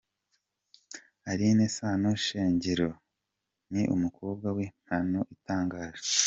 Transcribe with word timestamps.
Aline 1.29 1.65
Sano 1.75 2.11
Shengero 2.23 2.89
ni 3.71 3.83
umukobwa 3.95 4.47
w’impano 4.57 5.19
itangaje. 5.35 6.09